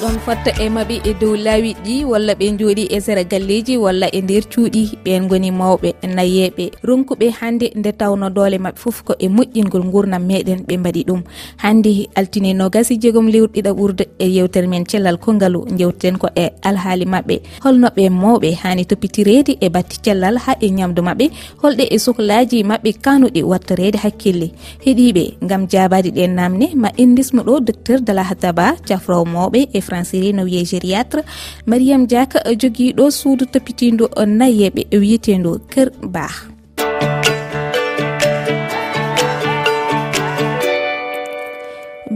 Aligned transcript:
oɗon 0.00 0.18
fotta 0.24 0.50
e 0.64 0.68
maɓe 0.68 0.96
e 1.04 1.12
dow 1.20 1.36
laawi 1.36 1.74
ɗi 1.84 2.04
walla 2.04 2.32
ɓe 2.34 2.46
jooɗi 2.58 2.84
e 2.96 3.00
sera 3.00 3.24
galleji 3.24 3.76
walla 3.76 4.06
e 4.12 4.20
nder 4.22 4.44
cuuɗi. 4.52 4.82
Ɓen 5.04 5.28
goni 5.28 5.50
mawɓe 5.50 5.90
nayeɓe 6.16 6.64
ronkuɓe 6.82 7.26
hannde 7.40 7.66
nde 7.76 7.90
tawno 7.92 8.30
doole 8.30 8.56
maɓɓe 8.58 8.78
fof 8.82 9.02
ko 9.04 9.14
e 9.18 9.28
moƴƴingol 9.28 9.84
gurnam 9.92 10.24
meɗen 10.24 10.64
ɓe 10.68 10.74
mbaɗi 10.78 11.04
ɗum. 11.08 11.22
Hannde 11.56 12.08
altine 12.14 12.54
nogasi 12.54 12.96
jeegom 13.02 13.28
lewɗiɗa 13.28 13.70
ɓurde 13.78 14.04
e 14.18 14.26
yewtere 14.36 14.66
men 14.66 14.84
cellal 14.86 15.18
kongalu 15.18 15.66
jewteten 15.78 16.16
ko 16.18 16.28
e 16.34 16.48
alhaali 16.62 17.04
maɓɓe. 17.04 17.40
Holnoɓe 17.64 18.08
mawɓe 18.10 18.54
hani 18.62 18.84
toppitirede 18.86 19.58
e 19.60 19.68
batti 19.68 19.96
cellal 20.04 20.36
ha 20.38 20.56
e 20.60 20.68
ñamdu 20.70 21.02
maɓɓe. 21.02 21.30
Holɗe 21.62 21.84
e 21.90 21.98
sohlaji 21.98 22.64
maɓɓe 22.64 22.90
kanuɗi 23.04 23.42
wattorede 23.42 23.98
hakkille. 23.98 24.48
Heeɗiɓe 24.84 25.22
gam 25.48 25.66
jabadi 25.68 26.10
ɗen 26.10 26.34
namne 26.34 26.66
ma 26.74 26.88
indismo 26.96 27.42
ɗo 27.42 27.60
docteur 27.60 28.00
dalahataba 28.00 28.76
cafrowo 28.88 29.24
mawɓe 29.24 29.68
e 29.72 29.80
français 29.90 30.32
no 30.32 30.42
wiye 30.44 30.64
gériatre. 30.64 31.20
Mariame 31.66 32.06
diaka 32.06 32.38
eh, 32.46 32.56
joguiɗo 32.60 33.10
suudu 33.10 33.44
tapitinɗo 33.52 34.06
eh, 34.20 34.26
nayeɓe 34.38 34.82
eh, 34.90 35.00
wiyeteɗo 35.02 35.52
keur 35.72 35.90
bah 36.14 36.34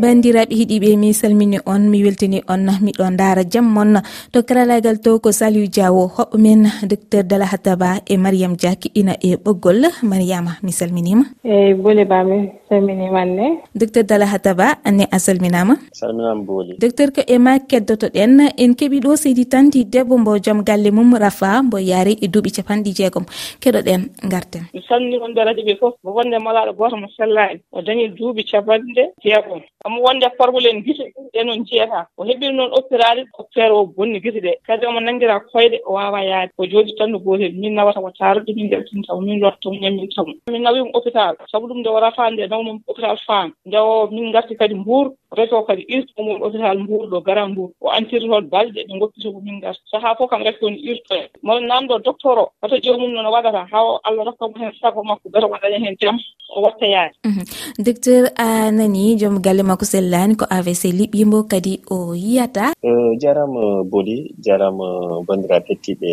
bandiraɓe 0.05 0.55
hiɗiɓe 0.59 0.97
mi 0.97 1.15
salmini 1.15 1.59
on 1.67 1.89
mi 1.91 2.05
weltini 2.05 2.43
on 2.49 2.67
miɗo 2.85 3.05
dara 3.17 3.43
jammon 3.53 4.03
to 4.33 4.43
karalagal 4.43 5.01
to 5.01 5.19
ko 5.19 5.33
saliw 5.33 5.67
diawo 5.75 6.11
hoɓɓe 6.17 6.37
men 6.45 6.63
docteur 6.91 7.25
dalahataba 7.25 8.03
e 8.07 8.17
mariame 8.17 8.57
diaki 8.57 8.91
ina 8.95 9.15
e 9.23 9.37
ɓoggol. 9.37 9.81
Mariama 10.03 10.59
mi 10.63 10.73
salminima. 10.73 11.25
Eyyi 11.45 11.75
bole 11.75 12.05
bami 12.05 12.53
salminimanne 12.75 13.47
docteur 13.75 14.05
dala 14.05 14.27
hataba 14.27 14.67
anne 14.85 15.05
a 15.11 15.19
salminama. 15.19 15.75
Salminama 15.93 16.43
booli 16.49 16.77
docteur 16.79 17.11
ko 17.17 17.23
ema 17.27 17.59
keddotoɗen 17.71 18.33
en 18.59 18.73
keeɓi 18.79 18.99
ɗo 19.05 19.17
seydi 19.17 19.45
tanti 19.47 19.85
debbo 19.85 20.19
mbo 20.19 20.39
joom 20.45 20.63
galle 20.65 20.91
mum 20.91 21.15
rafa 21.15 21.63
mbo 21.63 21.79
yaari 21.79 22.19
e 22.23 22.27
duuɓi 22.29 22.51
capanɗi 22.57 22.91
jeegom. 22.99 23.25
Keɗoɗen 23.63 24.01
garten 24.31 24.63
mi 24.75 24.81
salmini 24.89 25.19
wonde 25.23 25.39
radio 25.45 25.65
ɓe 25.65 25.75
fof 25.81 25.95
mo 26.05 26.11
wonde 26.17 26.37
malaɗo 26.39 26.73
goto 26.79 26.97
mo 26.97 27.09
sellani 27.17 27.61
o 27.73 27.83
dañi 27.83 28.09
duuɓi 28.09 28.43
capanɗe 28.51 29.05
jeegom. 29.23 29.63
Omo 29.87 30.01
wonde 30.03 30.27
probléme 30.39 30.83
gite 30.85 31.05
ɗe 31.35 31.45
noon 31.45 31.65
jeyata 31.67 32.07
o 32.19 32.25
heɓiri 32.25 32.53
noon 32.55 32.71
opérade 32.79 33.23
opére 33.39 33.71
o 33.73 33.87
bonni 33.87 34.21
gite 34.21 34.41
ɗe. 34.43 34.53
Kadi 34.67 34.87
omo 34.87 35.01
nangira 35.01 35.41
koyɗe 35.53 35.79
o 35.87 35.93
wawa 35.95 36.21
yaade. 36.25 36.51
O 36.59 36.65
jooɗi 36.65 36.97
tan 36.99 37.11
no 37.13 37.19
gotel 37.19 37.53
min 37.55 37.75
nawata 37.75 38.01
mo 38.01 38.11
taaruɗe 38.11 38.55
min 38.55 38.67
ndewtintamo 38.67 39.21
min 39.21 39.41
lottamo 39.41 39.77
ñammintamo 39.81 40.33
min 40.51 40.63
nawimo 40.63 40.91
hôpital. 40.95 41.37
Sabu 41.51 41.67
ɗum 41.69 41.79
nde 41.81 41.89
o 41.89 42.01
rafa 42.01 42.31
nde 42.31 42.47
naw 42.49 42.64
mum 42.65 42.79
hôpital 42.87 43.17
fam 43.27 43.49
jawo 43.73 43.95
min 44.15 44.33
garti 44.35 44.55
kadi 44.61 44.75
mbuur 44.75 45.07
reto 45.39 45.63
kadi 45.69 45.83
irto 45.95 46.19
mum 46.27 46.39
hôpital 46.45 46.79
mbuur 46.85 47.05
ɗo 47.13 47.19
gara 47.27 47.43
mbuur 47.49 47.71
o 47.81 47.87
antiri 47.97 48.27
toon 48.29 48.47
balɗe 48.53 48.81
ɗe 48.89 48.99
goppitoko 49.01 49.41
min 49.47 49.61
garta 49.65 49.83
sahaa 49.93 50.15
fof 50.17 50.31
kam 50.31 50.43
rek 50.47 50.59
woni 50.63 50.79
irtoe 50.91 51.23
mono 51.43 51.61
nanɗo 51.71 51.95
docteur 52.07 52.39
o 52.43 52.45
hoto 52.63 52.77
joomum 52.85 53.11
nono 53.13 53.31
waɗata. 53.35 53.63
Haa 53.73 53.99
allah 54.07 54.23
rokkamo 54.29 54.57
heen 54.61 54.73
sago 54.81 55.03
makko 55.09 55.27
beto 55.33 55.47
waɗani 55.53 55.79
heen 55.85 55.97
jam 56.01 56.17
o 56.57 56.61
watta 56.65 56.87
yaade. 56.87 57.15
Mhm. 57.29 57.45
Docteur 57.87 58.23
a 58.45 58.71
nani 58.79 59.17
joom 59.21 59.37
galle 59.45 59.63
makko 59.63 59.85
sellani 59.93 60.37
ko 60.41 60.45
avc 60.57 60.83
liɓɓimo 61.01 61.39
kadi 61.51 61.81
o 61.95 62.15
yiyata? 62.15 62.73
Eh, 62.89 63.11
jarama 63.23 63.85
boli 63.93 64.17
jarama 64.47 64.87
bandira 65.27 65.59
hettiɓe 65.69 66.11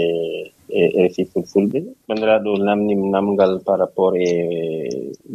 e, 0.80 0.82
e 0.98 1.08
rfi 1.08 1.24
fulfulɓe 1.32 1.80
bandiraɗo 2.08 2.52
namdi 2.68 2.94
namgal 3.14 3.54
par 3.66 3.78
rapport 3.84 4.14
e 4.16 4.28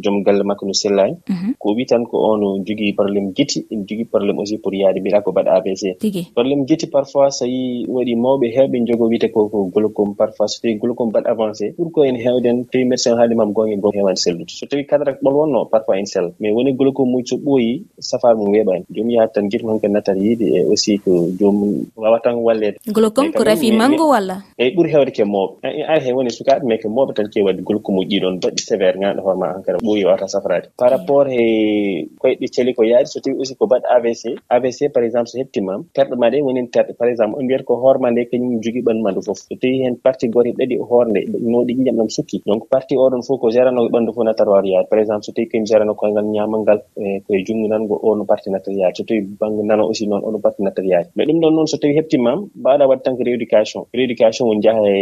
joom 0.02 0.22
galle 0.26 0.42
makko 0.48 0.66
no 0.66 0.74
sellani 0.82 1.14
mhm. 1.28 1.50
ko 1.62 1.74
wi 1.76 1.84
tan 1.90 2.02
ko 2.10 2.16
on 2.30 2.42
jogui 2.66 2.92
probléme 2.98 3.32
guiti 3.36 3.58
ene 3.70 3.84
jogui 3.88 4.04
probléme 4.12 4.38
aussi 4.40 4.58
pour 4.58 4.74
yaade 4.74 5.00
mbiɗa 5.00 5.22
ko 5.24 5.30
mbaɗa 5.32 5.50
abc 5.58 5.82
probléme 6.36 6.66
guiti 6.68 6.86
parfois 6.94 7.30
so 7.38 7.44
yi 7.46 7.86
waɗi 7.94 8.14
mawɓe 8.24 8.46
hewɓe 8.56 8.76
jogo 8.88 9.04
wiyte 9.12 9.28
koko 9.34 9.58
glaucome 9.74 10.14
parfois 10.20 10.48
so 10.52 10.60
tawi 10.62 10.74
glaucome 10.82 11.10
mbaɗa 11.10 11.30
avancé 11.34 11.66
pour 11.76 11.92
ko 11.92 12.04
en 12.04 12.16
hewden 12.24 12.64
tawi 12.70 12.84
médecin 12.84 13.12
o 13.12 13.34
mam 13.36 13.52
gonge 13.52 13.76
gon 13.82 13.92
hewani 13.92 14.16
sellude. 14.16 14.50
So 14.50 14.66
tawi 14.66 14.86
cadrak 14.90 15.18
ɓol 15.22 15.34
wonno 15.38 15.64
parfois 15.72 15.98
en 15.98 16.06
sella 16.06 16.30
mais 16.40 16.52
woni 16.52 16.72
glaucome 16.72 17.10
muji 17.12 17.26
so 17.28 17.36
ɓooyi 17.36 17.84
safar 17.98 18.36
mum 18.36 18.52
weɓani 18.54 18.84
jomum 18.90 19.10
yahat 19.10 19.32
tan 19.34 19.48
guiti 19.48 19.64
mum 19.64 19.72
hankkadi 19.74 19.92
nattat 19.92 20.16
yiide 20.16 20.46
e 20.56 20.64
aussi 20.70 20.98
ko 20.98 21.10
jomum 21.38 21.86
wawa 21.96 22.18
tan 22.24 22.34
wallede 22.46 22.78
glaucome 22.86 23.32
ko 23.32 23.42
rafi 23.44 23.72
manggo 23.72 24.08
walla? 24.14 24.36
eyyi 24.58 24.74
ɓuuri 24.74 24.90
hewde 24.92 25.10
ke 25.16 25.24
moɓe 25.26 25.52
ar 25.92 26.00
he 26.04 26.12
woni 26.12 26.30
sukaɓe 26.30 26.64
mais 26.68 26.80
ko 26.82 26.88
moɓe 26.88 27.12
tan 27.14 27.26
kewi 27.32 27.44
wadde 27.46 27.62
golku 27.62 27.92
mum 27.92 28.04
ɗiɗon 28.10 28.40
baɗɗi 28.42 28.62
sévére 28.68 28.98
ganduɗa 29.00 29.22
hoorema 29.26 29.46
ma 29.46 29.52
hankara 29.54 29.78
ɓooyi 29.78 30.04
wawata 30.04 30.28
safrade. 30.28 30.68
Par 30.78 30.90
rapport 30.90 31.26
e 31.28 32.08
koyeɗe 32.20 32.46
cali 32.54 32.72
ko 32.74 32.82
yaadi 32.82 33.06
so 33.06 33.20
tawi 33.20 33.36
aussi 33.40 33.54
ko 33.56 33.66
baɗɗa 33.66 33.88
avc 33.96 34.22
avc 34.48 34.80
par 34.94 35.02
exemple 35.04 35.30
so 35.30 35.38
heptimam 35.38 35.80
terɗe 35.94 36.14
ma 36.16 36.30
ɗe 36.30 36.42
woni 36.42 36.68
terɗe 36.74 36.92
par 36.98 37.08
exemple 37.08 37.38
on 37.38 37.44
mbiyata 37.44 37.64
ko 37.64 37.74
hoorema 37.82 38.10
nde 38.10 38.28
kañum 38.30 38.60
jogui 38.62 38.82
ɓandu 38.86 39.02
ma 39.02 39.10
ndu 39.12 39.22
foof 39.26 39.38
so 39.38 39.54
tawi 39.60 39.82
hen 39.84 39.96
partie 40.04 40.28
goto 40.28 40.50
ɗaɗi 40.58 40.76
hoore 40.88 41.08
nde 41.10 41.20
noɗi 41.52 41.72
ƴiƴam 41.76 41.96
ɗam 41.98 42.08
sukki 42.16 42.42
donc 42.46 42.68
partie 42.70 42.96
oɗon 42.96 43.22
fof 43.26 43.40
ko 43.40 43.48
géranoɓe 43.50 43.88
ɓandu 43.94 44.10
fof 44.14 44.24
natat 44.24 44.48
wawi 44.48 44.70
yaade. 44.74 44.88
Par 44.90 44.98
exemple 45.02 45.24
so 45.26 45.32
tawi 45.32 45.46
kañum 45.50 45.66
gérano 45.70 45.94
koyngal 46.00 46.24
ñamal 46.34 46.60
ngal 46.62 46.80
e, 46.96 47.20
koye 47.26 47.40
junggo 47.46 47.66
nan 47.68 47.86
go 47.88 47.96
ono 48.02 48.24
partie 48.24 48.50
natat 48.52 48.74
yaade. 48.80 48.96
So 48.96 49.04
tawi 49.08 49.20
banggue 49.40 49.62
nano 49.64 49.82
aussi 49.88 50.06
noon 50.06 50.22
ono 50.28 50.38
partie 50.38 50.64
natat 50.64 50.84
yaade. 50.84 51.08
Mais 51.16 51.26
ɗum 51.26 51.38
ɗon 51.42 51.52
noon 51.56 51.66
so 51.66 51.76
tawi 51.78 51.94
heptimam 51.98 52.38
mbawɗa 52.60 52.88
wadde 52.88 53.02
tan 53.04 53.16
ko 53.16 53.22
rééducation. 53.28 53.80
Rééducation 53.94 54.44
woni 54.48 54.62
jaaha 54.64 54.82
e 54.86 55.00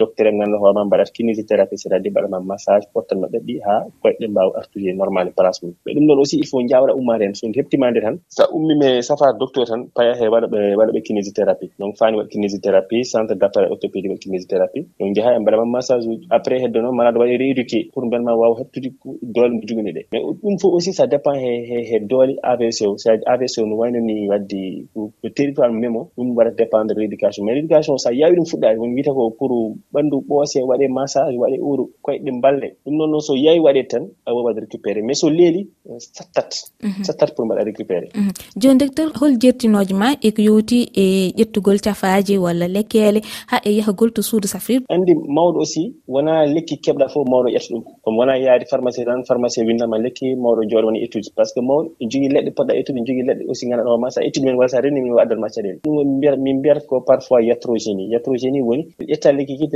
docteur 0.00 0.26
en 0.28 0.36
ngannduɗa 0.38 0.60
hoore 0.62 0.74
ma 0.78 0.84
mbaɗata 0.84 1.12
kinésithérapie 1.16 1.78
c' 1.80 1.92
à 1.92 1.98
dire 1.98 2.12
mbaɗama 2.12 2.38
massage 2.50 2.86
pottanno 2.92 3.22
maɓɓe 3.22 3.38
ɗi 3.46 3.54
ha 3.66 3.74
koyɗe 4.02 4.26
mbawa 4.32 4.52
artude 4.58 4.90
normal 5.00 5.28
e 5.28 5.32
place 5.38 5.58
mum. 5.62 5.72
Ɓe 5.84 5.90
ɗum 5.94 6.04
ɗon 6.08 6.18
aussi 6.22 6.36
il 6.42 6.46
faut 6.46 6.62
jawra 6.70 6.92
ummade 7.00 7.22
hen 7.26 7.34
so 7.34 7.46
heptimade 7.58 8.00
tan 8.04 8.16
sa 8.28 8.44
ummime 8.56 8.88
e 8.98 9.38
docteur 9.38 9.64
tan 9.70 9.80
paya 9.96 10.12
he 10.20 10.26
waɗa 10.34 10.46
ɓe 10.52 10.60
waɗa 10.78 10.92
ɓe 10.96 11.00
kinésithérapie 11.06 11.70
donc 11.78 11.96
fani 11.98 12.16
waɗ 12.18 12.28
kinésithérapie 12.32 13.04
centre 13.12 13.34
d' 13.34 13.44
appareil 13.46 13.70
orthopédie 13.72 14.10
waɗ 14.12 14.20
kinésithérapie 14.24 14.84
donc 14.98 15.10
jaaha 15.16 15.36
e 15.36 15.38
mbaɗama 15.42 15.64
massage 15.64 16.06
uji. 16.06 16.26
Après 16.30 16.58
heddo 16.62 16.80
noon 16.82 16.96
malade 16.96 17.16
waɗi 17.16 17.36
rééduqué 17.42 17.90
pour 17.92 18.04
mbelma 18.06 18.32
wawa 18.34 18.56
heptude 18.60 18.92
doole 19.22 19.52
mo 19.54 19.60
jogini 19.66 19.92
ɗe. 19.92 20.02
Mais 20.12 20.22
ɗum 20.42 20.58
fof 20.60 20.72
aussi 20.74 20.92
ça 20.92 21.06
dépend 21.06 21.34
he 21.34 21.52
he 21.90 22.00
doole 22.00 22.34
avc 22.42 22.80
o. 22.86 22.96
Sa 22.96 23.12
avc 23.26 23.58
o 23.58 23.66
no 23.66 23.76
waynani 23.76 24.28
wadde 24.28 24.86
ko 24.94 25.10
territoire 25.36 25.72
memo 25.72 26.10
ɗum 26.16 26.34
waɗa 26.36 26.50
dépendre 26.50 26.94
rééducation. 26.96 27.44
Mais 27.44 27.54
rééducation 27.54 27.96
sa 27.98 28.12
yawi 28.12 28.36
ɗum 28.36 28.46
fuɗɗade 28.46 28.78
won 28.78 28.92
wiyta 28.94 29.12
ko 29.12 29.33
pour 29.38 29.50
ɓanndu 29.92 30.16
ɓoose 30.28 30.58
waɗe 30.68 30.86
massage 30.88 31.36
waɗe 31.42 31.58
uru 31.60 31.84
koyɗe 32.02 32.30
balle 32.42 32.76
ɗum 32.84 32.94
noon 32.96 33.10
noon 33.10 33.20
so 33.20 33.34
yahi 33.36 33.60
waɗe 33.60 33.82
tan 33.88 34.04
a 34.26 34.32
wawi 34.34 34.44
waɗ 34.46 34.58
récupéré. 34.64 35.02
Mais 35.02 35.14
so 35.20 35.28
leeli 35.30 35.68
eh, 35.88 35.98
sattat 35.98 36.50
mhm. 36.82 37.04
sattat 37.04 37.34
pour 37.34 37.44
mbaɗa 37.46 37.62
récupéré. 37.64 38.08
Mhm. 38.14 38.32
Joni 38.60 38.78
docteur 38.78 39.08
hol 39.20 39.32
jertinoji 39.42 39.94
ma 39.94 40.08
eko 40.22 40.42
yowti 40.42 40.78
e 40.94 41.32
ƴettugol 41.38 41.78
cafaji 41.80 42.38
walla 42.38 42.66
lekkele 42.68 43.20
ha 43.50 43.60
e 43.64 43.70
yahagol 43.78 44.10
to 44.12 44.22
suudu 44.22 44.48
safrirdu 44.48 44.86
andi 44.88 45.12
mawɗo 45.14 45.58
aussi 45.60 45.94
wona 46.08 46.46
lekki 46.54 46.76
keɓɗa 46.84 47.08
fof 47.12 47.24
mawɗo 47.28 47.48
ƴetta 47.54 47.70
ɗum. 47.74 47.82
Comme 48.04 48.18
wona 48.18 48.38
yaade 48.38 48.64
pharmacie 48.70 49.04
tan 49.04 49.24
pharmacie 49.28 49.64
windama 49.68 49.98
lekki 49.98 50.34
mawɗo 50.36 50.62
jooɗo 50.70 50.86
woni 50.86 51.00
étude. 51.04 51.28
Par 51.36 51.46
ce 51.46 51.54
que 51.54 51.60
mawɗo 51.60 51.92
e 52.00 52.04
jogui 52.10 52.28
leɗɗe 52.28 52.50
poɗɗa 52.56 52.72
étude 52.80 53.00
jogui 53.06 53.22
leɗɗe 53.28 53.44
aussi 53.48 53.66
gandaɗo 53.68 53.98
ma. 53.98 54.10
Sa 54.10 54.20
étude 54.22 54.44
men 54.44 54.56
walla 54.56 54.68
sa 54.68 54.80
renni 54.80 55.00
min 55.00 55.12
waɗdanma 55.12 55.48
caɗele 55.54 55.80
ɗum 55.84 56.42
min 56.44 56.58
mbiyata 56.58 56.86
ko 56.86 57.00
parfois 57.00 57.42
yatrogénie. 57.42 58.08
Yatrogénie 58.12 58.62
woni 58.62 58.84
ƴetta 59.00 59.23
hefta 59.24 59.32
lekki 59.38 59.54
ki 59.60 59.66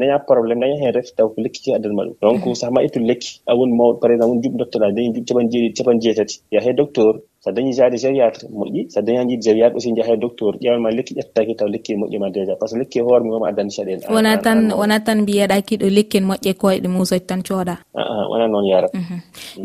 daña 0.00 0.18
probléme 0.28 0.60
daña 0.62 0.76
hen 0.82 0.92
ref 0.96 1.08
taw 1.16 1.28
ko 1.32 1.38
lekki 1.44 1.60
ki 1.64 1.70
addanma 1.76 2.02
ɗum 2.04 2.16
donc 2.22 2.44
sahama 2.60 2.80
ittu 2.86 3.00
lekki 3.10 3.30
a 3.50 3.52
woni 3.58 3.72
mawɗo 3.78 4.00
par 4.02 4.10
exemple 4.12 4.30
woni 4.32 4.42
juɓe 4.44 4.58
docteur 4.62 4.82
a 4.84 4.92
dañi 4.96 5.08
juɓe 5.14 5.24
capan 5.28 5.46
jeeɗiɗi 5.52 5.74
capan 5.78 5.96
jeetati 6.02 6.34
yaha 6.54 6.72
docteur 6.80 7.14
so 7.40 7.50
dañi 7.52 7.72
jaade 7.72 7.96
gériatre 7.96 8.48
moƴƴi 8.50 8.90
so 8.90 9.00
dañani 9.02 9.32
yiide 9.32 9.42
gériatre 9.46 9.74
aussi 9.76 9.94
jaha 9.94 10.12
e 10.14 10.16
docteur 10.16 10.54
ƴewanma 10.58 10.90
lekki 10.90 11.14
ƴettaki 11.14 11.54
taw 11.56 11.68
lekki 11.68 11.92
e 11.92 11.96
moƴƴima 11.96 12.30
déjà 12.30 12.56
par 12.58 12.68
ce 12.68 12.74
que 12.74 12.78
lekki 12.80 12.98
e 12.98 13.02
hoore 13.02 13.22
mum 13.24 13.42
addani 13.42 13.70
caɗele 13.70 14.02
wona 14.10 14.36
tan 14.38 14.72
wona 14.72 15.00
tan 15.00 15.22
mbiyeɗaki 15.22 15.76
ɗo 15.76 15.88
lekkel 15.96 16.24
moƴƴe 16.24 16.52
koyɗe 16.54 16.88
musoje 16.88 17.26
tan 17.26 17.42
cooda 17.42 17.78
ah, 17.94 18.00
ah, 18.02 18.24
wona 18.30 18.48
noon 18.48 18.66
yara 18.66 18.88
mhm. 18.92 19.18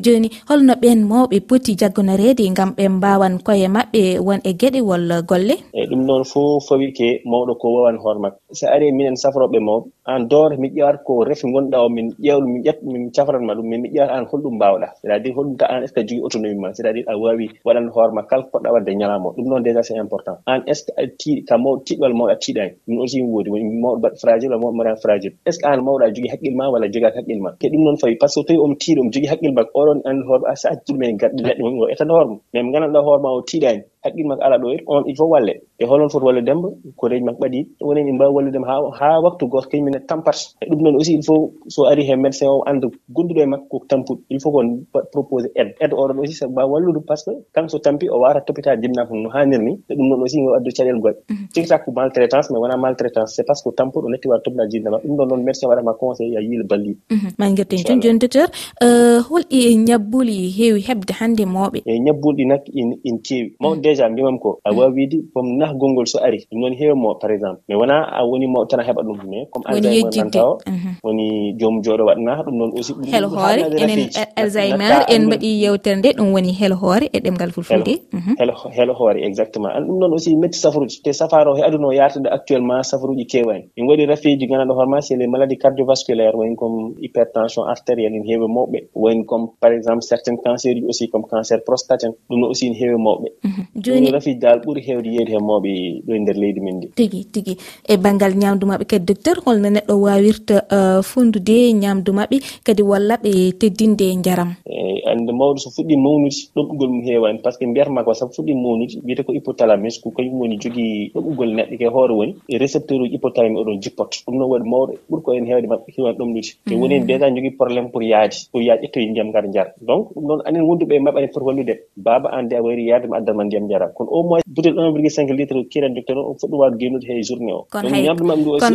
joni 0.04 0.30
holno 0.50 0.74
ɓen 0.74 1.00
mawɓe 1.10 1.40
poti 1.48 1.76
jaggonorede 1.76 2.46
gam 2.54 2.70
ɓe 2.78 2.90
mbawan 2.90 3.40
koye 3.44 3.68
mabɓe 3.68 4.20
won 4.20 4.40
e 4.44 4.54
gueɗe 4.54 4.82
walla 4.82 5.22
golle? 5.22 5.56
Eyyi 5.74 5.88
ɗum 5.90 6.06
noon 6.06 6.24
fo 6.24 6.60
fawi 6.60 6.94
ke 6.94 7.22
mawɗo 7.26 7.54
ko 7.58 7.68
wawan 7.76 7.98
hoore 7.98 8.20
makko 8.20 8.40
so 8.54 8.68
ari 8.68 8.92
minen 8.92 9.16
safroɓe 9.16 9.60
mawɓe 9.60 9.90
an 10.06 10.28
doore 10.30 10.58
mi 10.58 10.70
ƴewat 10.70 11.04
ko 11.06 11.24
refi 11.24 11.48
gonɗa 11.54 11.78
o 11.86 11.90
min 11.90 12.14
ƴewlu 12.20 12.48
min 12.48 12.62
ƴet 12.64 12.80
min 12.84 13.12
cafranma 13.12 13.56
ɗum 13.56 13.66
min 13.66 13.82
mi 13.82 13.90
ƴewat 13.90 14.10
an 14.12 14.26
holɗum 14.30 14.56
mbawɗa 14.56 14.88
c'est 15.02 15.12
à 15.12 15.20
dire 15.20 15.34
holɗum 15.36 15.58
ta 15.58 15.66
an 15.66 15.82
est 15.84 15.88
ce 15.88 15.94
que 15.94 16.02
jogui 16.02 16.22
autonomie 16.22 16.60
ma? 16.60 16.74
C'est 16.74 16.86
à 16.86 16.94
dire 16.94 17.06
a 17.08 17.18
wawi 17.18 17.50
waɗan 17.66 17.90
hoorema 17.94 18.24
kala 18.30 18.44
poɗɗa 18.52 18.70
wadde 18.74 18.92
ñalamo 18.96 19.30
ɗum 19.36 19.46
noon 19.50 19.62
déjà 19.64 19.82
c'est 19.84 19.98
important. 19.98 20.38
An 20.46 20.62
est 20.68 20.74
ce 20.74 20.84
que 20.86 20.92
a 21.02 21.08
tiiɗi 21.08 21.46
ka 21.46 21.58
mawɗo 21.58 21.84
tiɗɗo 21.86 22.06
mawɗo 22.14 22.32
a 22.32 22.36
tiiɗani 22.36 22.72
ɗum 22.88 22.98
aussi 23.02 23.22
mi 23.24 23.30
woodi 23.34 23.50
mawɗo 23.84 24.00
baɗ 24.04 24.14
fragile 24.22 24.52
walla 24.52 24.62
mawɗo 24.62 24.76
mbaɗa 24.76 24.96
fragile. 25.04 25.34
Est 25.46 25.52
ce 25.54 25.60
que 25.60 25.68
an 25.68 25.82
mawɗo 25.82 26.04
a 26.04 26.08
jogii 26.14 26.32
haqqille 26.34 26.56
ma 26.56 26.70
walla 26.70 26.88
jogaki 26.92 27.18
haqqille 27.18 27.42
ma? 27.42 27.52
Te 27.60 27.68
ɗum 27.72 27.82
noon 27.86 27.98
fawi 28.02 28.16
par 28.16 28.30
ce 28.30 28.40
que 28.40 28.46
tawi 28.48 28.60
omo 28.60 28.76
tiiɗo 28.76 29.02
omo 29.02 29.12
jogui 29.14 29.28
haqqille 29.32 29.54
makko 29.54 29.80
oɗon 29.82 30.00
andi 30.06 30.24
hoorema 30.28 30.50
a 30.52 30.56
sa 30.56 30.70
acci 30.74 30.94
ɗumen 30.94 31.18
garɗe 31.18 31.42
leɗɗe 31.48 31.62
mum 31.64 31.80
o 31.82 31.88
etata 31.88 32.12
hoorema. 32.14 32.36
Mais 32.54 32.64
mi 32.64 32.72
gandanɗa 32.74 33.00
hoorema 33.06 33.30
o 33.38 33.42
tiiɗani 33.42 33.82
haqqille 34.04 34.28
makko 34.28 34.44
ala 34.44 34.58
ɗo 34.58 34.68
iri 34.74 34.84
on 34.88 35.04
il 35.08 35.16
faut 35.16 35.30
walle. 35.34 35.54
E 35.80 35.86
holon 35.86 36.10
foti 36.10 36.26
wallude 36.26 36.46
demba 36.46 36.68
ko 36.98 37.08
reji 37.08 37.24
makko 37.24 37.40
ɓaɗi 37.44 37.60
woni 37.82 38.02
en 38.02 38.16
mbawi 38.16 38.34
walludema 38.36 38.68
ha 38.68 38.76
ha 39.00 39.08
waktu 39.24 39.48
goto 39.48 39.68
kañumene 39.70 40.00
tampat 40.08 40.36
e 40.62 40.66
ɗum 40.70 40.80
noon 40.84 40.96
aussi 40.96 41.14
il 41.16 41.24
faut 41.24 41.54
so 41.68 41.86
ari 41.86 42.04
he 42.08 42.16
médecin 42.16 42.48
o 42.48 42.64
anda 42.66 42.88
gonduɗo 43.16 43.42
e 43.42 43.46
makko 43.46 43.80
ko 43.80 43.86
tampuɗo 43.90 44.22
il 44.30 44.40
faut 44.42 44.52
kon 44.52 44.84
proposé 45.12 45.50
aide. 45.56 45.74
Aide 45.82 45.94
oɗon 45.94 46.20
aussi 46.20 46.34
sa 46.34 46.48
mbawi 46.48 46.70
wallude 46.72 47.06
par 47.08 47.18
ce 47.18 47.32
que 47.32 47.53
kanko 47.54 47.70
so 47.70 47.80
tampi 47.80 48.10
o 48.10 48.20
wawata 48.20 48.42
toppitade 48.42 48.82
jibinako 48.82 49.16
no 49.16 49.30
hanniri 49.30 49.64
ni 49.64 49.74
te 49.88 49.94
ɗum 49.96 50.08
noon 50.10 50.22
aussi 50.22 50.42
o 50.42 50.56
addu 50.58 50.70
caɗele 50.78 51.00
goɗɗe 51.00 51.22
mhm. 51.30 51.48
tigi 51.54 51.68
ko 51.86 51.92
maltraitance 51.92 52.50
mais 52.52 52.60
wona 52.60 52.78
maltraitance. 52.78 53.34
C'est 53.36 53.46
par 53.46 53.56
ce 53.56 53.64
que 53.64 53.70
tampuɗo 53.76 54.10
netti 54.10 54.28
wawata 54.28 54.44
toppitade 54.46 54.72
jibinama 54.72 54.98
ɗum 55.04 55.16
ɗon 55.18 55.28
noon 55.30 55.44
médecin 55.44 55.68
waɗama 55.70 55.94
conseil 55.94 56.38
a 56.38 56.42
yiila 56.42 56.64
balliɗi 56.70 56.98
mhm. 57.12 57.30
ma 57.38 57.50
guerten 57.52 57.78
joni 57.86 58.02
joni 58.02 58.20
docteur 58.20 58.48
euh, 58.84 59.20
holɗi 59.30 59.58
e 59.70 59.76
ñabbuli 59.88 60.50
heewi 60.58 60.82
heɓde 60.82 61.14
hannde 61.20 61.44
mawɓe? 61.46 61.80
E 61.86 62.00
ñabbuli 62.00 62.38
ɗi 62.38 62.46
nak 62.48 62.62
in 62.74 63.18
keewi. 63.26 63.54
Mawɗo 63.62 63.76
mhm. 63.76 63.82
déjà 63.86 64.10
mbimam 64.10 64.40
ko 64.40 64.60
a 64.66 64.74
wawi 64.74 64.94
wiide 64.96 65.18
comme 65.34 65.58
nahgol 65.58 65.92
ngol 65.94 66.08
so 66.08 66.18
ari 66.26 66.40
ɗum 66.52 66.60
noon 66.60 66.74
heewi 66.74 66.96
mawɓe 66.98 67.20
par 67.22 67.32
exemple. 67.32 67.62
Mais 67.70 67.78
wona 67.78 67.96
a 68.10 68.26
woni 68.26 68.48
mawɗo 68.48 68.68
tan 68.70 68.80
a 68.80 68.84
heɓa 68.84 69.02
ɗum 69.04 69.18
mais 69.30 69.46
comme 69.52 69.66
alzaimer 69.68 70.10
nanta 70.18 70.42
o 70.46 70.58
woni 71.04 71.54
joomum 71.60 71.82
jooɗo 71.84 72.04
waɗana 72.10 72.44
ɗum 72.46 72.56
noon 72.58 72.72
aussi 72.78 72.94
hel 73.12 73.26
hoore 73.26 73.62
enen 73.82 74.10
alzheimer 74.36 75.06
en 75.14 75.22
mbaɗi 75.28 75.50
yewtere 75.64 75.96
nde 76.00 76.10
ɗum 76.18 76.34
woni 76.34 76.52
hel 76.60 76.74
hoore 76.82 77.06
e 77.14 77.18
ɗemgal 77.20 77.43
ngal 77.44 77.52
fulfulde. 77.52 77.94
Mhm. 78.12 78.34
Helo 78.78 78.94
hoore 78.96 79.20
exactement. 79.28 79.76
An 79.76 79.84
ɗum 79.88 80.00
noon 80.00 80.14
aussi 80.14 80.36
metti 80.36 80.58
safaruji 80.58 81.02
te 81.04 81.12
safara 81.14 81.52
o 81.52 81.56
he 81.56 81.64
aduna 81.64 81.88
o 81.88 81.92
yartude 81.92 82.30
actuellement 82.32 82.84
safaruji 82.84 83.26
kewani 83.28 83.70
min 83.78 83.86
waɗi 83.90 84.06
rafiji 84.12 84.48
ganaɗo 84.48 84.74
hoorema 84.78 85.02
c'est 85.02 85.18
les 85.18 85.28
maladies 85.28 85.60
cardiovasculaire 85.64 86.36
woni 86.36 86.56
comme 86.56 86.96
hypertension 87.02 87.64
artérielle 87.68 88.16
ene 88.16 88.26
heewi 88.30 88.48
mawɓe. 88.48 88.80
Woni 88.96 89.26
comme 89.26 89.48
par 89.60 89.72
exemple 89.72 90.02
certaine 90.02 90.38
cancer 90.44 90.74
ji 90.76 90.84
aussi 90.88 91.10
comme 91.10 91.26
cancer 91.30 91.60
prostate 91.66 92.04
en 92.06 92.12
ɗum 92.30 92.40
noon 92.40 92.50
aussi 92.52 92.70
ne 92.70 92.76
heewi 92.76 92.98
mawɓe. 92.98 93.28
Mhm. 93.44 93.64
Joni 93.84 94.12
rafiji 94.12 94.40
dal 94.40 94.60
ɓuuri 94.60 94.82
heewde 94.88 95.08
yeedi 95.16 95.32
hen 95.34 95.44
mawɓe 95.44 95.72
ɗo 96.08 96.12
e 96.16 96.20
nder 96.20 96.36
leydi 96.36 96.60
men 96.62 96.76
ndi. 96.78 96.88
Tigui 96.96 97.26
tigui 97.34 97.58
e 97.88 97.98
banggal 97.98 98.34
ñamdu 98.36 98.66
mabɓe 98.68 98.86
kadi 98.86 99.06
docteur 99.06 99.38
holno 99.46 99.70
neɗɗo 99.70 99.94
wawirta 100.06 100.56
e, 100.76 101.02
fondude 101.04 101.74
ñamdu 101.74 102.12
mabɓe 102.14 102.38
kadi 102.64 102.82
walla 102.82 103.16
ɓe 103.24 103.32
teddinde 103.60 104.06
e 104.14 104.16
jaram 104.26 104.52
eyi 104.66 105.02
ande 105.12 105.32
mawɗo 105.40 105.58
so 105.64 105.70
fuɗɗi 105.76 105.96
mawnude 106.04 106.36
ɗomɗugol 106.56 106.90
mum 106.94 107.02
heewani 107.08 107.33
wani 107.34 107.42
par 107.42 107.52
ce 107.54 107.58
que 107.60 107.66
mbiyatma 107.66 108.04
ko 108.06 108.14
sabu 108.14 108.34
fuɗɗi 108.34 108.54
mawnude 108.54 108.96
wiyete 109.04 109.24
ko 109.26 109.34
hypotalamus 109.34 110.00
ko 110.02 110.12
kañum 110.12 110.40
woni 110.42 110.58
jogii 110.62 111.12
ɗoɓɓugol 111.16 111.50
neɗɗo 111.58 111.78
ke 111.78 111.88
hoore 111.90 112.14
woni 112.14 112.34
e 112.48 112.58
récepteur 112.58 113.02
uji 113.02 113.16
hypothalamus 113.18 113.62
oɗon 113.62 113.82
jippoto 113.82 114.18
ɗum 114.26 114.36
noon 114.38 114.50
waɗi 114.54 114.70
mawɗo 114.70 114.94
ɓurko 115.10 115.30
en 115.38 115.46
heewde 115.46 115.68
maɓɓe 115.68 115.90
hiwan 115.96 116.14
ɗomnude 116.18 116.50
te 116.66 116.74
woni 116.76 116.96
en 116.96 117.06
déjà 117.06 117.28
jogii 117.36 117.56
probléme 117.58 117.90
pour 117.92 118.04
yaade 118.04 118.36
pour 118.52 118.62
yaadi 118.62 118.86
ƴettoye 118.88 119.10
ndiyam 119.10 119.28
ngar 119.30 119.46
jara 119.54 119.72
donc 119.82 120.14
ɗum 120.16 120.24
noon 120.28 120.42
anen 120.46 120.62
wonduɓe 120.62 120.94
e 120.96 121.00
maɓɓe 121.00 121.18
anen 121.18 121.32
foti 121.34 121.46
wallude 121.46 121.76
baba 121.98 122.30
an 122.30 122.44
de 122.48 122.56
a 122.56 122.62
wayri 122.62 122.86
yaade 122.86 123.06
mi 123.10 123.18
addanma 123.18 123.44
ndiyam 123.44 123.68
jara 123.70 123.88
kono 123.96 124.10
au 124.12 124.24
moins 124.24 124.42
butel 124.48 124.74
1 124.78 124.92
virgule 124.94 125.10
5 125.10 125.34
litre 125.34 125.64
kiran 125.72 125.94
docteur 125.96 126.18
o 126.18 126.36
foti 126.40 126.52
ɗum 126.52 126.60
wawi 126.60 126.90
he 127.08 127.22
journée 127.24 127.54
o. 127.54 127.66
Donc 127.74 127.92
ñamdu 127.92 128.24
mam 128.24 128.40
ndu 128.40 128.50
aussi 128.52 128.74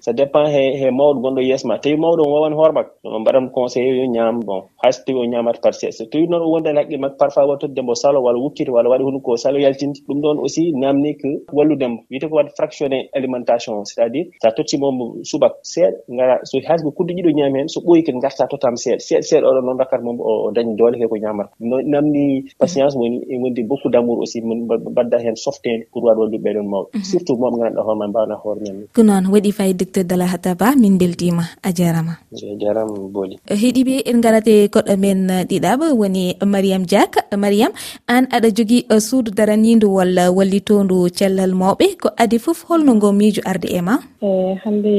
ça 0.00 0.12
dépend 0.12 0.46
he 0.46 0.62
he 0.80 0.90
mawɗo 0.90 1.20
gonɗo 1.22 1.40
yes 1.40 1.64
ma. 1.64 1.78
Tawi 1.78 1.96
mawɗo 1.96 2.22
o 2.26 2.32
wawani 2.34 2.56
hoore 2.56 2.72
makko 2.72 2.92
on 3.04 3.20
mbaɗan 3.20 3.50
conseillé 3.50 3.96
yo 4.00 4.06
ñaam 4.06 4.40
bon 4.44 4.62
hayso 4.82 5.02
tawi 5.06 5.18
o 5.18 5.24
ñamata 5.24 5.60
par 5.60 5.74
se 5.74 5.90
so 5.92 6.04
tawi 6.06 6.26
noon 6.28 6.42
o 6.42 6.50
wondani 6.52 6.72
e 6.72 6.80
hen 6.80 6.84
haqqille 6.84 7.00
makko 7.00 7.16
parfois 7.18 7.46
wattodemo 7.46 7.91
mo 7.92 7.94
salo 7.94 8.24
walla 8.24 8.40
wukkita 8.40 8.72
walla 8.72 8.88
waɗi 8.88 9.04
hunde 9.04 9.20
salo 9.36 9.58
yaltinde. 9.60 10.00
Ɗum 10.08 10.18
ɗon 10.24 10.38
aussi 10.40 10.72
namni 10.72 11.16
que 11.20 11.28
walludemo 11.52 11.98
wiyete 12.10 12.26
ko 12.28 12.36
waɗa 12.40 12.50
fractionné 12.56 13.08
alimentation 13.12 13.84
c' 13.84 13.92
est 13.98 14.02
à 14.02 14.08
dire 14.08 14.26
sa 14.42 14.50
tottimomo 14.52 15.20
subak 15.22 15.52
seeɗa 15.62 15.92
gara 16.08 16.34
so 16.44 16.58
hayso 16.68 16.84
ko 16.84 16.90
kudde 16.96 17.12
ɗiɗo 17.16 17.30
ñaami 17.36 17.58
hen 17.60 17.68
so 17.68 17.80
ɓooyi 17.80 18.02
kadi 18.06 18.18
garta 18.24 18.46
tottama 18.48 18.76
seeɗa. 18.76 18.98
Seeɗa 19.06 19.22
seeɗa 19.28 19.46
oɗon 19.50 19.64
noon 19.66 19.78
rakkata 19.78 20.02
mum 20.04 20.18
o 20.20 20.50
daña 20.54 20.72
doole 20.76 20.96
he 20.98 21.06
ko 21.06 21.16
ñamata 21.16 21.50
no 21.60 21.76
namni 21.82 22.48
patience 22.58 22.96
woni 22.96 23.20
wondi 23.42 23.62
beaucoup 23.68 23.90
d' 23.92 23.96
amour 23.96 24.18
aussi 24.22 24.40
mbadda 24.40 25.18
hen 25.20 25.36
softede 25.36 25.84
pour 25.92 26.02
waɗa 26.04 26.18
wallude 26.20 26.40
ɓeɗon 26.44 26.66
mawɓe 26.72 26.88
mhm. 26.94 27.04
surtout 27.04 27.36
moɓe 27.36 27.56
gandanɗa 27.60 27.82
hoorema 27.84 28.06
mbawna 28.08 28.34
hoore 28.42 28.60
men 28.64 28.86
ko 28.94 29.02
noon 29.02 29.24
waɗi 29.32 29.50
fayi 29.52 29.74
docteur 29.74 30.04
dala 30.04 30.26
hataba 30.26 30.74
min 30.76 30.96
beltima. 30.98 31.44
A 31.62 31.70
jarama. 31.72 32.14
Jarama 32.32 32.94
booli 33.12 33.36
heeɗiɓe 33.46 33.94
en 34.10 34.18
garate 34.24 34.68
koɗɗo 34.72 34.96
men 34.96 35.20
ɗiɗaɓa 35.50 35.86
woni 36.00 36.36
mariame 36.46 36.86
diak. 36.86 37.12
Mariame 37.36 37.74
an 38.08 38.26
aɗa 38.30 38.50
jogui 38.56 38.86
uh, 38.90 39.00
suudu 39.00 39.30
daranidu 39.30 39.94
walla 39.94 40.30
wallitondu 40.30 41.08
cellal 41.10 41.52
mawɓe. 41.54 41.86
Ko 42.02 42.08
adi 42.16 42.38
foof 42.38 42.64
holno 42.68 42.94
ngo 42.94 43.12
miijo 43.12 43.42
arde 43.44 43.68
e 43.70 43.80
ma? 43.80 43.98
E 44.22 44.54
hannde 44.64 44.92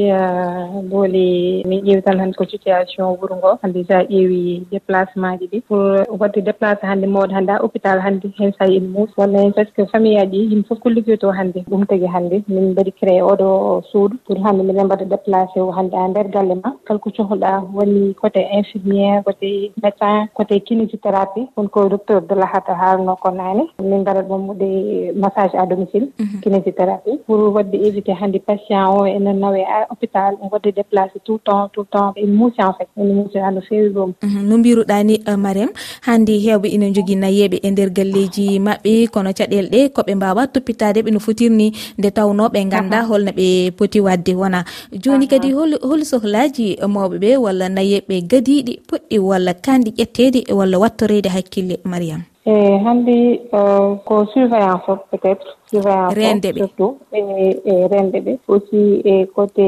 booli 0.89 1.63
min 1.65 1.81
ƴeewi 1.85 2.03
tan 2.03 2.19
hannde 2.19 2.35
ko 2.35 2.45
situation 2.45 3.15
wuro 3.19 3.35
ngo 3.37 3.51
hannde 3.63 3.85
sa 3.87 4.03
ƴeewi 4.03 4.65
déplacement 4.71 5.39
ji 5.39 5.47
ɗi. 5.51 5.61
Pour 5.67 5.79
wadde 6.19 6.39
déplacé 6.43 6.85
hannde 6.85 7.05
mawɗo 7.07 7.33
hannde 7.35 7.51
ha 7.51 7.59
hôpital 7.63 7.99
hannde 8.05 8.27
hen 8.39 8.51
saa 8.57 8.67
ina 8.67 8.87
muus. 8.87 9.09
Walla 9.17 9.39
hen 9.43 9.53
par 9.53 9.65
ce 9.65 9.71
que 9.75 9.85
famille 9.91 10.17
aji 10.17 10.37
ɗi 10.37 10.49
yimɓe 10.51 10.67
fof 10.67 10.79
ko 10.79 10.89
liggoyto 10.89 11.31
hannde 11.31 11.59
ɗum 11.69 11.85
tagui 11.85 12.07
hannde. 12.15 12.43
Min 12.47 12.71
mbaɗi 12.71 12.91
créé 12.99 13.21
oɗo 13.21 13.81
suudu. 13.91 14.17
Pour 14.25 14.37
hannde 14.45 14.63
mbiɗen 14.63 14.85
mbaɗa 14.85 15.05
déplacé 15.05 15.59
o 15.59 15.71
hannde 15.71 15.93
a 15.95 16.07
nder 16.07 16.27
galle 16.29 16.55
ma. 16.63 16.73
Kala 16.85 16.99
ko 16.99 17.09
cohluɗa 17.09 17.63
woni 17.73 18.13
côté 18.21 18.41
infirmiére 18.59 19.23
côté 19.23 19.71
médecin 19.81 20.27
côté 20.33 20.59
kinésithérapie. 20.59 21.47
Woni 21.55 21.69
ko 21.69 21.89
docteur 21.89 22.21
de 22.21 22.35
lahata 22.35 22.72
haalno 22.81 23.15
ko 23.15 23.29
naane. 23.31 23.63
Min 23.79 24.01
mbaɗat 24.01 24.27
ɗum 24.29 24.43
massage 25.15 25.55
à 25.55 25.65
domicile 25.65 26.07
mhm. 26.19 26.41
kinésithérapie 26.41 27.19
pour 27.25 27.39
wadde 27.55 27.75
évité 27.75 28.11
hannde 28.11 28.39
patient 28.45 28.85
o 28.97 29.05
ene 29.05 29.33
nawe 29.33 29.59
e 29.59 29.85
hôpital 29.89 30.35
en 30.41 30.49
wadde 30.51 30.73
déplacé 30.75 31.19
tout 31.23 31.39
temps 31.43 31.69
tout 31.73 31.87
temps 31.93 32.13
ene 32.15 32.33
muusi 32.33 32.61
en 32.61 32.73
fait 32.73 32.87
ene 32.97 33.13
muusi 33.13 33.37
ha 33.37 33.51
no 33.51 33.61
feewi 33.61 33.89
ɗum 33.89 34.13
no 34.49 34.57
mbiruɗani 34.57 35.15
euh, 35.27 35.37
mariam 35.37 35.69
hannde 36.07 36.33
hewɓe 36.45 36.67
ina 36.75 36.91
jogui 36.95 37.15
nayeɓe 37.15 37.57
e 37.63 37.71
nder 37.71 37.89
galleji 37.89 38.59
maɓɓe 38.59 39.07
kono 39.13 39.29
caɗele 39.37 39.69
ɗe 39.73 39.89
koɓe 39.95 40.15
mbawa 40.15 40.47
toppitade 40.47 40.99
ɓe 41.05 41.11
no 41.13 41.19
fotirni 41.19 41.71
nde 41.97 42.09
tawno 42.11 42.47
ɓe 42.53 42.59
ganda 42.71 43.03
holno 43.09 43.31
ɓe 43.31 43.71
poti 43.77 43.99
wadde 43.99 44.33
wona. 44.35 44.63
Joni 45.03 45.27
kadi 45.27 45.51
hol 45.51 46.03
sohlaji 46.11 46.77
mawɓeɓe 46.93 47.37
walla 47.37 47.69
nayeɓe 47.69 48.15
gadiɗi 48.31 48.73
poɗɗi 48.87 49.17
walla 49.19 49.53
kanɗi 49.53 49.91
ƴettede 49.97 50.39
walla 50.53 50.79
wattorede 50.79 51.29
hakkille 51.29 51.77
mariame 51.85 52.32
Eh, 52.45 52.51
eyi 52.51 52.79
hanndi 52.83 53.39
eh, 53.55 53.89
ko 54.05 54.25
surveillance 54.33 54.83
o 54.91 54.95
peut 55.09 55.23
être 55.31 55.47
surveillance 55.71 56.11
o 56.13 56.67
surtout 56.67 56.97
:fra 57.09 57.17
e 57.17 57.61
eh, 57.65 57.87
rende 57.91 58.19
ɓe. 58.25 58.33
Aussi 58.49 58.99
e 59.05 59.25
côté 59.35 59.63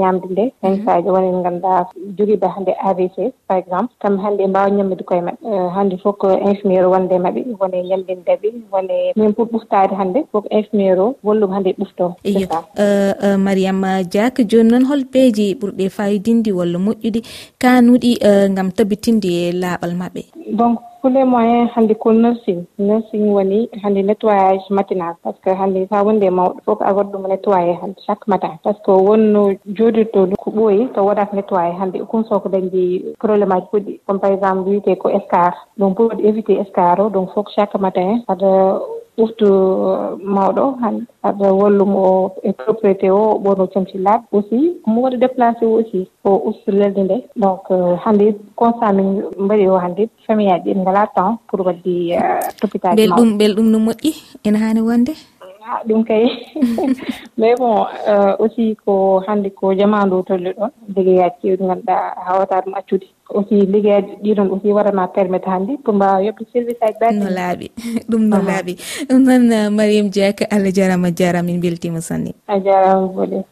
ñamde 0.00 0.26
nde 0.30 0.44
mhm. 0.44 0.52
hen 0.62 0.74
saji 0.86 1.08
woni 1.14 1.28
en 1.28 1.40
ngannduɗaa 1.42 1.82
jogiiɓe 2.18 2.46
hannde 2.54 2.72
AVC 2.90 3.16
par 3.48 3.56
exemple 3.58 3.90
:fra 3.98 4.08
kamɓe 4.08 4.22
hannde 4.24 4.38
ɓe 4.42 4.48
mbaawa 4.48 4.70
ñammide 4.76 5.02
koye 5.08 5.20
maɓɓe. 5.26 5.70
Hannde 5.76 5.96
fof 6.02 6.16
ko 6.18 6.28
infirmiére 6.50 6.86
wonde 6.86 7.12
e 7.14 7.18
maɓɓe 7.24 7.40
woni 7.60 7.76
e 7.78 7.88
ñamlinde 7.90 8.32
min 9.16 9.32
pour 9.32 9.46
ɓuftade 9.52 9.92
hannde 9.98 10.18
fof 10.30 10.44
ko 10.44 10.48
infirmiére 10.58 11.00
o 11.00 11.16
walluɓe 11.24 11.52
hannde 11.54 11.70
e 11.70 11.76
ɓufto 11.80 12.04
c' 12.22 12.46
:fra 12.46 12.60
est 12.78 13.36
Mariame 13.46 14.04
Diack 14.12 14.36
jooni 14.50 14.70
noon 14.70 14.84
hol 14.90 15.02
peeji 15.12 15.54
ɓurɗe 15.60 15.88
fayidinde 15.96 16.50
walla 16.58 16.78
moƴƴude 16.78 17.20
kanuɗi 17.58 18.10
ngam 18.52 18.70
tabitinde 18.70 19.32
laaɓal 19.62 19.92
maɓɓe. 20.00 20.22
Donc 20.58 20.78
tous 21.04 21.10
:fra 21.10 21.18
les 21.20 21.24
moyens 21.24 21.68
hannde 21.76 21.94
ko 22.02 22.12
nursing 22.12 22.60
nursing 22.78 23.24
woni 23.36 23.68
hannde 23.82 24.00
nettoyage 24.08 24.64
matinal 24.70 25.14
par 25.22 25.34
ce 25.34 25.40
que 25.44 25.50
hannde 25.60 25.86
sa 25.90 26.02
wonde 26.02 26.24
e 26.24 26.30
mawɗo 26.30 26.60
foof 26.64 26.80
a 26.80 26.92
waɗa 26.96 27.10
ɗum 27.12 27.26
nettoyé 27.28 27.74
hannde 27.82 28.00
chaque 28.06 28.26
matin 28.26 28.52
par 28.64 28.72
ce 28.74 28.80
que 28.86 28.90
wonno 28.90 29.42
joɗirto 29.76 30.20
ko 30.42 30.50
ɓooyi 30.50 30.88
to 30.94 31.04
waɗaka 31.04 31.36
nettoyé 31.36 31.70
:fra 31.72 31.78
hannde 31.80 31.98
ɗum 32.10 32.24
soko 32.28 32.48
dañde 32.48 32.82
probléme 33.20 33.52
aji 33.54 33.66
puɗɗi 33.72 34.00
comme 34.06 34.20
par 34.20 34.32
exemple 34.32 34.64
wiyete 34.70 34.96
ko 34.98 35.08
escar 35.10 35.52
donc 35.78 35.96
pour 35.96 36.08
:fra 36.10 36.18
évité 36.30 36.52
escar 36.62 36.98
o 37.00 37.10
donc 37.10 37.28
fof 37.34 37.46
chaque 37.54 37.74
matin 37.78 38.22
:fra 38.26 38.32
aɗa 38.34 38.80
ɓurtu 39.18 39.46
uh, 39.46 40.18
mawɗo 40.34 40.62
o 40.68 40.76
hande 40.82 41.06
wallumo 41.60 41.98
o 42.12 42.32
e 42.42 42.50
propriété 42.52 43.06
:fra 43.08 43.14
o 43.14 43.34
o 43.34 43.38
ɓurno 43.38 43.64
* 44.24 44.32
aussi. 44.32 44.58
Omo 44.86 45.02
waɗi 45.04 45.16
déplacé 45.18 45.60
:fra 45.66 45.74
aussi 45.76 46.00
o 46.24 46.30
usta 46.48 46.72
lelde 46.72 47.02
nde. 47.04 47.16
Donc 47.36 47.70
uh, 47.70 47.96
hannde 48.04 48.34
constat 48.56 48.92
min 48.94 49.22
mbaɗi 49.38 49.68
o 49.68 49.76
hannde 49.78 50.08
famille 50.26 50.52
aji 50.52 50.64
ɗi 50.70 50.74
ne 50.76 50.82
ngala 50.82 51.06
temps 51.14 51.38
pour 51.48 51.58
:fra 51.60 51.66
wadde 51.66 51.94
uh, 52.18 52.40
toppitade 52.60 52.96
belɗum 52.96 53.38
belɗum 53.38 53.66
no 53.70 53.78
moƴƴi 53.78 54.12
ene 54.44 54.56
hani 54.58 54.80
wonde. 54.80 55.12
a 55.64 55.82
ɗum 55.86 56.04
kay. 56.04 56.24
Mais 57.38 57.54
bon 57.56 57.86
euh, 58.08 58.36
aussi 58.38 58.76
ko 58.84 59.22
hannde 59.26 59.50
ko 59.54 59.74
jamandu 59.74 60.22
tolli 60.22 60.50
ɗon 60.58 60.70
liggeyaji 60.96 61.36
keewɗi 61.42 61.64
ngannduɗa 61.64 61.96
hawata 62.26 62.60
ɗum 62.64 62.74
accude. 62.74 63.06
Aussi 63.34 63.66
liggeyaji 63.66 64.12
ɗiɗon 64.22 64.50
aussi 64.52 64.72
waɗana 64.72 65.08
permettre 65.08 65.48
hannde 65.50 65.76
pour 65.84 65.94
mbawa 65.94 66.22
yoɓde 66.22 66.44
service 66.52 66.82
aji 66.82 66.98
baɗi 67.00 67.18
no 67.18 67.30
laaɓi. 67.30 67.66
Ɗum 68.10 68.22
no 68.28 68.36
laaɓi. 68.48 68.72
Ɗum 69.08 69.20
noon 69.24 69.70
mariame 69.74 70.10
diaka 70.10 70.44
allah 70.50 70.72
jarama 70.72 71.10
jarama 71.10 71.46
min 71.46 71.60
beltima 71.60 72.00
sanni 72.00 72.34
a 72.48 72.58
jarama 72.60 73.06
bole 73.08 73.44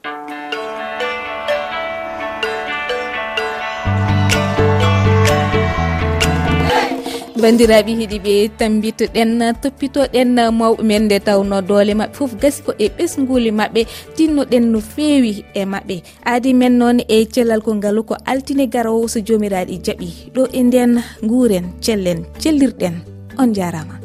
bandiraɓe 7.42 7.92
heeɗiɓe 7.98 8.32
tambitoɗen 8.58 9.30
toppitoɗen 9.62 10.30
mawɓe 10.58 10.82
men 10.88 11.02
nde 11.06 11.16
tawno 11.26 11.56
doole 11.68 11.92
mabɓe 12.00 12.14
foof 12.18 12.32
gasi 12.42 12.62
ko 12.66 12.72
e 12.78 12.86
ɓesguli 12.96 13.50
mabɓe 13.60 13.80
tinnoɗen 14.16 14.64
no 14.72 14.78
feewi 14.92 15.32
e 15.54 15.62
mabɓe 15.72 15.96
aadi 16.30 16.50
men 16.54 16.78
noon 16.78 16.98
e 17.08 17.26
cellal 17.34 17.60
ko 17.66 17.74
ngaalu 17.74 18.02
ko 18.08 18.14
altine 18.30 18.64
garowo 18.72 19.08
so 19.08 19.18
jomiraɗi 19.26 19.74
jaaɓi. 19.84 20.08
Ɗo 20.34 20.42
e 20.52 20.60
nden 20.62 20.92
guuren 21.28 21.66
cellen 21.84 22.20
cellirɗen 22.42 22.94
on 23.38 23.50
jarama. 23.56 24.01